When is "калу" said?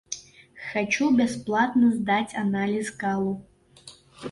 3.05-3.37